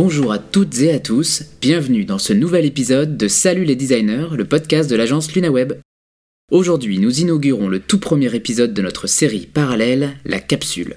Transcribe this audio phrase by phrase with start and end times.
[0.00, 4.28] Bonjour à toutes et à tous, bienvenue dans ce nouvel épisode de Salut les designers,
[4.36, 5.72] le podcast de l'agence LunaWeb.
[6.52, 10.94] Aujourd'hui, nous inaugurons le tout premier épisode de notre série parallèle, la capsule.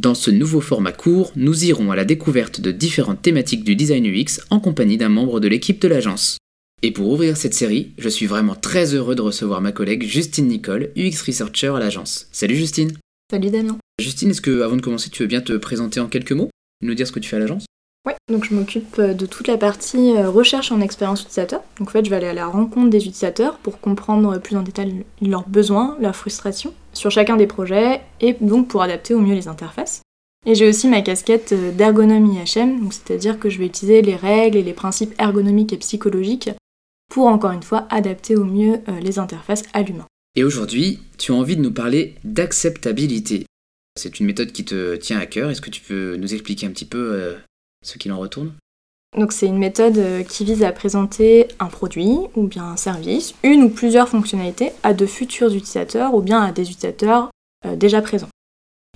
[0.00, 4.04] Dans ce nouveau format court, nous irons à la découverte de différentes thématiques du design
[4.04, 6.36] UX en compagnie d'un membre de l'équipe de l'agence.
[6.82, 10.48] Et pour ouvrir cette série, je suis vraiment très heureux de recevoir ma collègue Justine
[10.48, 12.26] Nicole, UX Researcher à l'agence.
[12.32, 12.94] Salut Justine
[13.30, 16.32] Salut Damien Justine, est-ce que avant de commencer, tu veux bien te présenter en quelques
[16.32, 16.50] mots?
[16.82, 17.66] Nous dire ce que tu fais à l'agence?
[18.06, 21.62] Ouais, donc je m'occupe euh, de toute la partie euh, recherche en expérience utilisateur.
[21.78, 24.62] Donc en fait, je vais aller à la rencontre des utilisateurs pour comprendre plus en
[24.62, 29.34] détail leurs besoins, leurs frustrations sur chacun des projets et donc pour adapter au mieux
[29.34, 30.00] les interfaces.
[30.46, 34.16] Et j'ai aussi ma casquette euh, d'ergonomie HM, donc c'est-à-dire que je vais utiliser les
[34.16, 36.50] règles et les principes ergonomiques et psychologiques
[37.10, 40.06] pour encore une fois adapter au mieux les interfaces à l'humain.
[40.36, 43.46] Et aujourd'hui, tu as envie de nous parler d'acceptabilité.
[43.98, 45.50] C'est une méthode qui te tient à cœur.
[45.50, 47.34] Est-ce que tu peux nous expliquer un petit peu
[47.82, 48.52] ce qu'il en retourne
[49.16, 53.34] donc c'est une méthode euh, qui vise à présenter un produit ou bien un service,
[53.42, 57.30] une ou plusieurs fonctionnalités à de futurs utilisateurs ou bien à des utilisateurs
[57.66, 58.28] euh, déjà présents.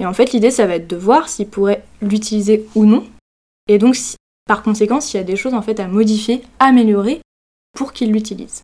[0.00, 3.04] Et en fait l'idée ça va être de voir s'ils pourraient l'utiliser ou non,
[3.66, 3.96] et donc
[4.46, 7.20] par conséquent s'il y a des choses en fait à modifier, améliorer
[7.76, 8.62] pour qu'ils l'utilisent.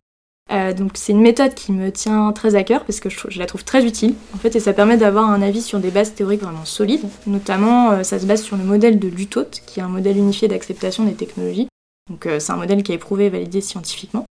[0.51, 3.45] Euh, donc c'est une méthode qui me tient très à cœur parce que je, la
[3.45, 6.41] trouve très utile en fait et ça permet d'avoir un avis sur des bases théoriques
[6.41, 7.03] vraiment solides.
[7.25, 10.47] Notamment euh, ça se base sur le modèle de Lutot qui est un modèle unifié
[10.49, 11.67] d'acceptation des technologies.
[12.09, 14.25] Donc euh, c'est un modèle qui est éprouvé et validé scientifiquement.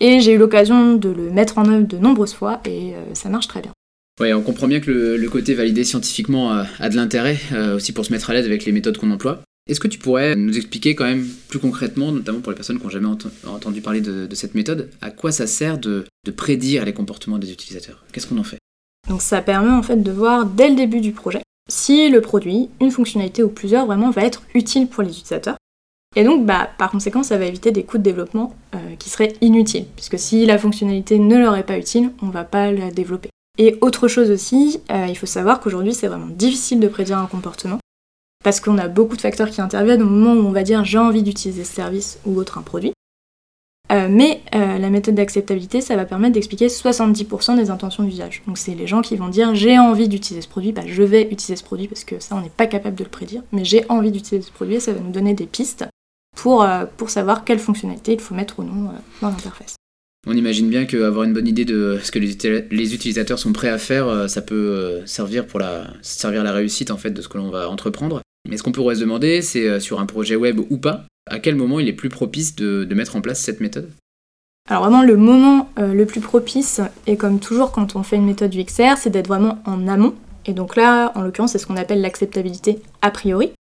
[0.00, 3.46] Et j'ai eu l'occasion de le mettre en œuvre de nombreuses fois et ça marche
[3.46, 3.70] très bien.
[4.18, 7.38] Ouais, on comprend bien que le, côté validé scientifiquement a de l'intérêt
[7.72, 9.42] aussi pour se mettre à l'aise avec les méthodes qu'on emploie.
[9.68, 12.84] Est-ce que tu pourrais nous expliquer quand même plus concrètement, notamment pour les personnes qui
[12.84, 13.08] n'ont jamais
[13.46, 16.04] entendu parler de, cette méthode, à quoi ça sert de,
[16.36, 18.04] prédire les comportements des utilisateurs?
[18.12, 18.58] Qu'est-ce qu'on en fait?
[19.08, 22.68] Donc ça permet en fait de voir dès le début du projet si le produit,
[22.80, 25.56] une fonctionnalité ou plusieurs vraiment va être utile pour les utilisateurs.
[26.16, 29.32] Et donc bah, par conséquent ça va éviter des coûts de développement euh, qui seraient
[29.40, 32.90] inutiles, puisque si la fonctionnalité ne leur est pas utile, on ne va pas la
[32.90, 33.30] développer.
[33.58, 37.26] Et autre chose aussi, euh, il faut savoir qu'aujourd'hui c'est vraiment difficile de prédire un
[37.26, 37.78] comportement
[38.42, 40.98] parce qu'on a beaucoup de facteurs qui interviennent au moment où on va dire j'ai
[40.98, 42.92] envie d'utiliser ce service ou autre un produit.
[43.92, 48.42] Euh, mais euh, la méthode d'acceptabilité, ça va permettre d'expliquer 70% des intentions d'usage.
[48.46, 51.22] Donc c'est les gens qui vont dire j'ai envie d'utiliser ce produit, bah, je vais
[51.24, 53.84] utiliser ce produit parce que ça on n'est pas capable de le prédire, mais j'ai
[53.90, 55.84] envie d'utiliser ce produit et ça va nous donner des pistes
[56.36, 59.76] pour, euh, pour savoir quelle fonctionnalité il faut mettre ou non dans l'interface.
[60.26, 63.76] On imagine bien qu'avoir une bonne idée de ce que les utilisateurs sont prêts à
[63.76, 67.50] faire, ça peut servir pour la, servir la réussite en fait de ce que l'on
[67.50, 68.22] va entreprendre.
[68.48, 71.38] Mais ce qu'on pourrait se demander, c'est euh, sur un projet web ou pas, à
[71.38, 73.90] quel moment il est plus propice de, mettre en place cette méthode?
[74.68, 78.26] Alors vraiment le moment euh, le plus propice, et comme toujours quand on fait une
[78.26, 80.14] méthode UXR, c'est d'être vraiment en amont.
[80.46, 83.52] Et donc là, en l'occurrence, c'est ce qu'on appelle l'acceptabilité a priori.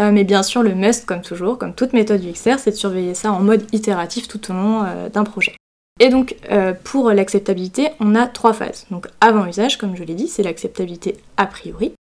[0.00, 3.14] Euh, mais bien sûr, le must, comme toujours, comme toute méthode UXR, c'est de surveiller
[3.14, 5.56] ça en mode itératif tout au long d'un projet.
[6.00, 6.36] Et donc,
[6.84, 8.86] pour l'acceptabilité, on a trois phases.
[8.92, 11.92] Donc, avant usage, comme je l'ai dit, c'est l'acceptabilité a priori.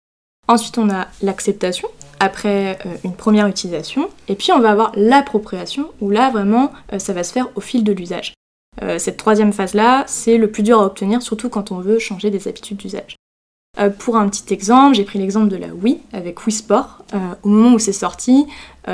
[0.48, 1.90] Ensuite, on a l'acceptation,
[2.20, 4.10] après euh, une première utilisation.
[4.28, 7.62] Et puis on va avoir l'appropriation, où là vraiment euh, ça va se faire au
[7.62, 8.34] fil de l'usage.
[8.82, 12.30] Euh, cette troisième phase-là, c'est le plus dur à obtenir, surtout quand on veut changer
[12.30, 13.16] des habitudes d'usage.
[14.00, 17.04] pour un petit exemple, j'ai pris l'exemple de la Wii avec Wii Sport.
[17.44, 18.46] au moment où c'est sorti,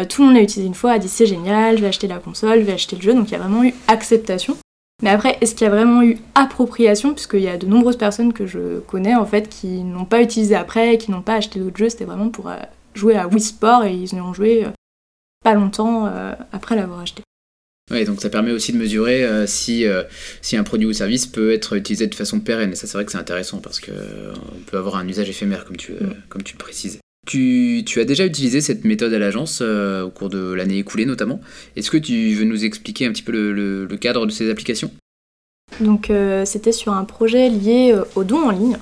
[0.09, 2.19] tout le monde l'a utilisé une fois, a dit c'est génial, je vais acheter la
[2.19, 4.57] console, je vais acheter le jeu, donc il y a vraiment eu acceptation.
[5.01, 7.13] Mais après, est-ce qu'il y a vraiment eu appropriation?
[7.13, 10.55] Puisqu'il y a de nombreuses personnes que je connais en fait qui n'ont pas utilisé
[10.55, 12.49] après, qui n'ont pas acheté d'autres jeux, c'était vraiment pour
[12.93, 14.69] jouer à Wii Sport et ils y ont joué euh,
[15.43, 17.23] pas longtemps euh, après l'avoir acheté.
[17.91, 19.85] Oui, donc ça permet aussi de mesurer euh, si,
[20.41, 22.71] si un produit ou service peut être utilisé de façon pérenne.
[22.71, 23.91] Et ça, c'est vrai que c'est intéressant parce qu'on
[24.67, 26.15] peut avoir un usage éphémère, comme tu, mm.
[26.29, 26.99] comme tu le précises.
[27.27, 31.39] Tu, tu, as déjà utilisé cette méthode à l'agence au cours de l'année écoulée notamment.
[31.75, 34.91] Est-ce que tu veux nous expliquer un petit peu le, le cadre de ces applications?
[35.79, 36.11] Donc
[36.45, 38.77] c'était sur un projet lié aux dons en ligne.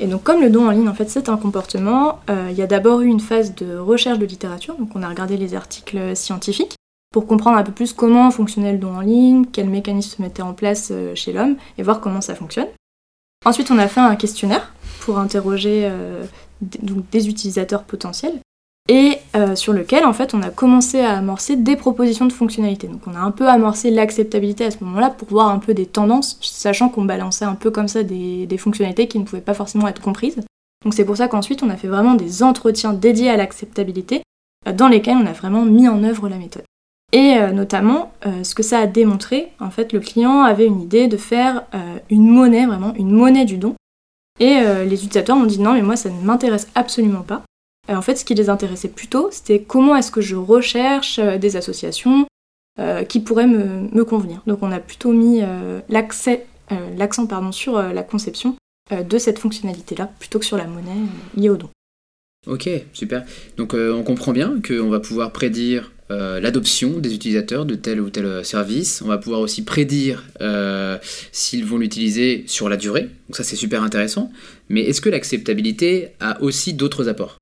[0.00, 2.62] Et donc comme le don en ligne, en fait, c'est un comportement, euh, il y
[2.62, 6.16] a d'abord eu une phase de recherche de littérature, donc on a regardé les articles
[6.16, 6.74] scientifiques
[7.12, 10.42] pour comprendre un peu plus comment fonctionnait le don en ligne, quels mécanismes se mettaient
[10.42, 12.68] en place euh, chez l'homme, et voir comment ça fonctionne.
[13.44, 16.24] Ensuite, on a fait un questionnaire pour interroger euh,
[16.60, 18.38] des utilisateurs potentiels
[18.90, 22.88] et euh, sur lequel en fait on a commencé à amorcer des propositions de fonctionnalités.
[22.88, 25.86] Donc on a un peu amorcé l'acceptabilité à ce moment-là pour voir un peu des
[25.86, 29.86] tendances, sachant qu'on balançait un peu comme ça des, fonctionnalités qui ne pouvaient pas forcément
[29.86, 30.40] être comprises.
[30.84, 34.22] Donc c'est pour ça qu'ensuite on a fait vraiment des entretiens dédiés à l'acceptabilité
[34.66, 36.64] euh, dans lesquels on a vraiment mis en œuvre la méthode.
[37.12, 38.12] Et euh, notamment,
[38.44, 41.64] ce que ça a démontré, en fait, le client avait une idée de faire
[42.08, 43.74] une monnaie, vraiment une monnaie du don.
[44.38, 47.42] Et les utilisateurs ont dit non, mais moi ça ne m'intéresse absolument pas.
[47.94, 52.26] En fait, ce qui les intéressait plutôt, c'était comment est-ce que je recherche des associations
[53.08, 54.40] qui pourraient me, convenir.
[54.46, 55.42] Donc on a plutôt mis
[55.88, 56.38] l'accent
[57.52, 58.56] sur la conception
[58.90, 61.02] de cette fonctionnalité-là, plutôt que sur la monnaie
[61.36, 61.68] liée au don.
[62.46, 63.24] Ok, super.
[63.58, 68.10] Donc on comprend bien qu'on va pouvoir prédire euh, l'adoption des utilisateurs de tel ou
[68.10, 69.00] tel service.
[69.02, 70.98] On va pouvoir aussi prédire euh,
[71.30, 73.02] s'ils vont l'utiliser sur la durée.
[73.28, 74.32] Donc ça c'est super intéressant.
[74.68, 77.39] Mais est-ce que l'acceptabilité a aussi d'autres apports?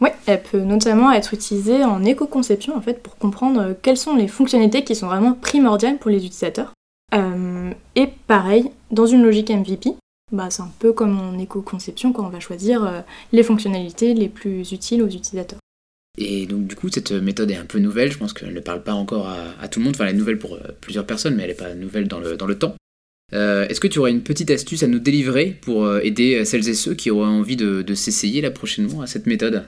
[0.00, 4.28] Oui, elle peut notamment être utilisée en éco-conception en fait pour comprendre quelles sont les
[4.28, 6.72] fonctionnalités qui sont vraiment primordiales pour les utilisateurs.
[7.14, 9.94] Euh, et pareil, dans une logique MVP,
[10.32, 14.72] bah, c'est un peu comme en éco-conception quand on va choisir les fonctionnalités les plus
[14.72, 15.58] utiles aux utilisateurs.
[16.18, 18.82] Et donc du coup, cette méthode est un peu nouvelle, je pense qu'elle ne parle
[18.82, 21.44] pas encore à, tout le monde, enfin elle est nouvelle pour euh, plusieurs personnes, mais
[21.44, 22.74] elle n'est pas nouvelle dans le, dans le temps.
[23.32, 26.68] Euh, est-ce que tu aurais une petite astuce à nous délivrer pour euh, aider celles
[26.68, 29.64] et ceux qui auraient envie de, s'essayer là prochainement à cette méthode?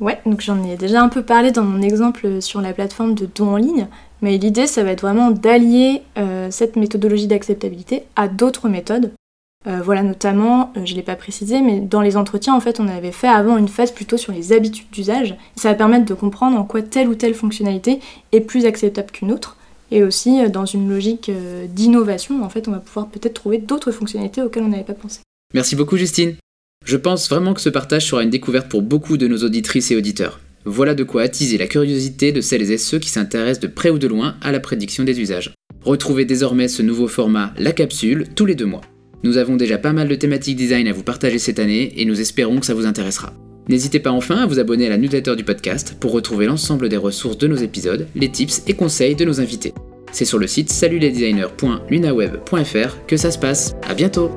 [0.00, 3.28] Ouais, donc j'en ai déjà un peu parlé dans mon exemple sur la plateforme de
[3.32, 3.86] dons en ligne,
[4.20, 6.02] mais l'idée ça va être vraiment d'allier
[6.50, 9.12] cette méthodologie d'acceptabilité à d'autres méthodes
[9.66, 12.80] euh, voilà, notamment, euh, je ne l'ai pas précisé, mais dans les entretiens, en fait,
[12.80, 15.36] on avait fait avant une phase plutôt sur les habitudes d'usage.
[15.56, 18.00] Ça va permettre de comprendre en quoi telle ou telle fonctionnalité
[18.32, 19.56] est plus acceptable qu'une autre.
[19.92, 21.30] Et aussi, euh, dans une logique
[21.68, 25.20] d'innovation, en fait, on va pouvoir peut-être trouver d'autres fonctionnalités auxquelles on n'avait pas pensé.
[25.54, 26.34] Merci beaucoup, Justine.
[26.84, 29.96] Je pense vraiment que ce partage sera une découverte pour beaucoup de nos auditrices et
[29.96, 30.40] auditeurs.
[30.64, 33.98] Voilà de quoi attiser la curiosité de celles et ceux qui s'intéressent de près ou
[33.98, 35.54] de loin à la prédiction des usages.
[35.84, 38.82] Retrouvez désormais ce nouveau format, la capsule, tous les deux mois.
[39.24, 42.20] Nous avons déjà pas mal de thématiques design à vous partager cette année et nous
[42.20, 43.32] espérons que ça vous intéressera.
[43.68, 46.96] N'hésitez pas enfin à vous abonner à la newsletter du podcast pour retrouver l'ensemble des
[46.96, 49.72] ressources de nos épisodes, les tips et conseils de nos invités.
[50.10, 53.74] C'est sur le site salutlesdesigners.lunaweb.fr que ça se passe.
[53.88, 54.32] À bientôt